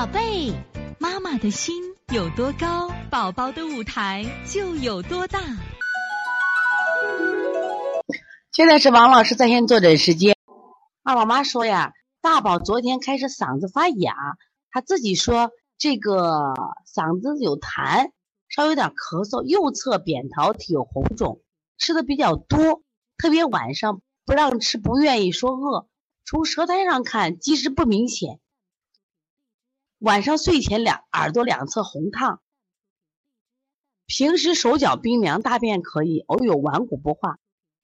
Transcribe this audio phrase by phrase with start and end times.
[0.00, 0.54] 宝贝，
[0.98, 5.38] 妈妈的心有多高，宝宝的舞台就有多大。
[8.50, 10.34] 现在是王老师在线坐诊时间。
[11.02, 11.92] 二宝妈说呀，
[12.22, 14.14] 大宝昨天开始嗓子发哑，
[14.70, 16.54] 他自己说这个
[16.90, 18.08] 嗓子有痰，
[18.48, 21.42] 稍微有点咳嗽，右侧扁桃体有红肿，
[21.76, 22.80] 吃的比较多，
[23.18, 25.86] 特别晚上不让吃，不愿意说饿。
[26.24, 28.40] 从舌苔上看，积食不明显。
[30.00, 32.40] 晚上睡前两耳朵两侧红烫，
[34.06, 37.36] 平时手脚冰凉，大便可以，偶有顽固不化。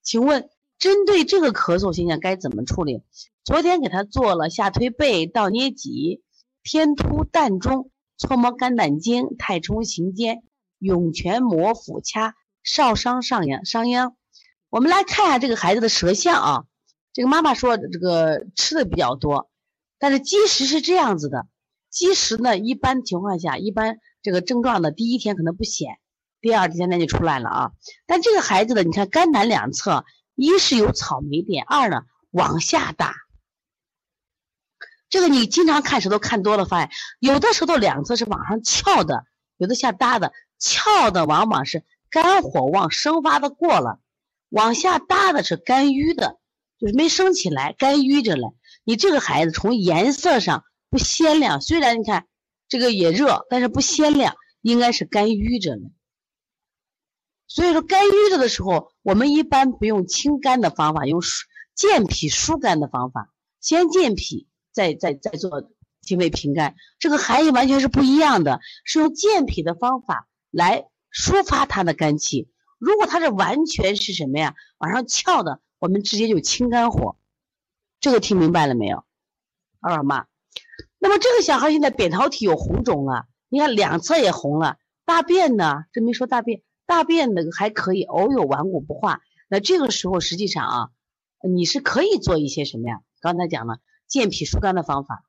[0.02, 0.48] 请问，
[0.78, 3.02] 针对这个咳嗽现象该怎么处理？
[3.44, 6.22] 昨天给他做了下推背、倒捏脊、
[6.62, 10.42] 天突膻中、搓摩肝胆经、太冲行间、
[10.78, 14.14] 涌泉摩腹掐少商上阳商鞅。
[14.70, 16.64] 我们来看一下这个孩子的舌象啊。
[17.12, 19.50] 这个妈妈说，这个吃的比较多，
[19.98, 21.46] 但是积食是这样子的。
[21.96, 25.96] 积食呢，一般情况下，一般这个症状呢，第一天可能不显，
[26.42, 27.72] 第二天呢就出来了啊。
[28.04, 32.02] 但这个孩子的，你看肝胆两侧，一是有草莓点，二呢
[32.32, 33.14] 往下大。
[35.08, 39.24] 这个你经常看舌头看多了，发现有的舌头两侧是往上翘的，
[39.56, 40.34] 有的下耷的。
[40.58, 44.00] 翘的往往是肝火旺生发的过了，
[44.50, 46.38] 往下耷的是肝郁的，
[46.78, 48.52] 就是没升起来，肝郁着了。
[48.84, 50.62] 你这个孩子从颜色上。
[50.96, 52.26] 不鲜亮，虽然你看
[52.68, 55.90] 这个也热，但是不鲜亮，应该是肝郁着呢。
[57.46, 61.20] 所以说肝郁着的时候，我们一般不用清肝的方法，用
[61.74, 63.30] 健脾疏肝的方法，
[63.60, 65.70] 先健脾，再再再做
[66.00, 66.74] 清肺平肝。
[66.98, 72.48] 这个含义完全是不一样的，是用健脾的方法来抒发他的肝气。
[72.78, 77.18] 如果他是完全是什么呀，往上翘的，我们直接就清肝火。
[78.00, 79.04] 这个听明白了没有，
[79.80, 80.26] 二宝妈？
[80.98, 85.84] 那么这个小孩现在扁桃体有红肿了，你看两侧也红了，大便呢？
[85.92, 89.20] 这没说大便，大便那个还可以，偶有顽固不化。
[89.48, 90.90] 那这个时候实际上啊，
[91.48, 93.00] 你是可以做一些什么呀？
[93.20, 95.24] 刚才讲了健脾疏肝的方法，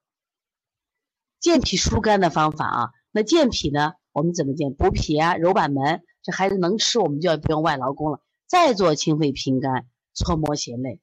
[1.40, 2.90] 健脾疏肝的方法啊。
[3.12, 3.94] 那健脾呢？
[4.12, 4.74] 我们怎么健？
[4.74, 6.04] 补脾啊，揉板门。
[6.24, 8.20] 这孩子能吃，我们就要不用外劳宫了。
[8.48, 11.00] 再做清肺平肝，搓摩胁肋，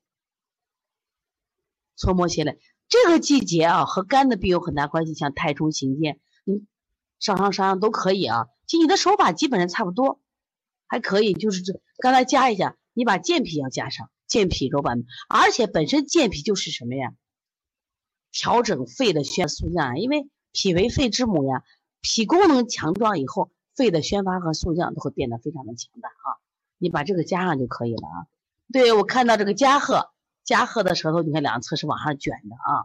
[1.96, 2.58] 搓摩胁肋。
[2.88, 6.66] 这个季节啊，和肝的病有很大关系，像太冲行间，嗯，
[7.18, 8.48] 上上上上都可以啊。
[8.66, 10.20] 其实你的手法基本上差不多，
[10.86, 17.12] 还可以，就是这刚才加一下，你把健脾要加上，健脾揉板，而且本身健脾就是什么呀？
[18.30, 21.62] 调整肺的宣肃降，因为脾为肺之母呀，
[22.00, 26.38] 脾功能强壮以后，肺的宣发和肃降都会变得非常的强大啊。
[26.78, 28.26] 你把这个加上就可以了啊。
[28.72, 30.13] 对我看到这个加贺。
[30.44, 32.84] 加贺的舌头，你看两侧是往上卷的啊，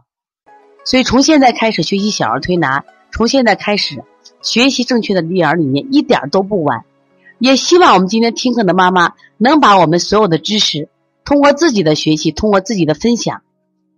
[0.84, 4.02] 所以从现在开始学习小儿推拿，从现在开始
[4.40, 6.84] 学习正确的育儿理念，一点都不晚。
[7.38, 10.88] 也希望我们今天听课的妈妈能把我们所有的知识，
[11.24, 13.42] 通过自己的学习，通过自己的分享，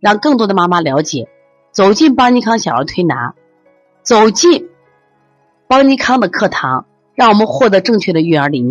[0.00, 1.28] 让更多的妈妈了解，
[1.70, 3.34] 走进邦尼康小儿推拿，
[4.02, 4.68] 走进
[5.68, 8.60] 邦尼康的课堂，让我们获得正确的育儿理念。